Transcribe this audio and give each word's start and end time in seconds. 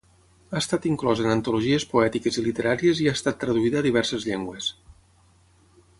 Ha 0.53 0.61
estat 0.61 0.87
inclosa 0.91 1.25
en 1.27 1.33
antologies 1.33 1.85
poètiques 1.91 2.41
i 2.41 2.45
literàries 2.47 3.03
i 3.05 3.11
ha 3.11 3.15
estat 3.19 3.39
traduïda 3.45 3.81
a 3.83 3.87
diverses 3.89 4.27
llengües. 4.31 4.75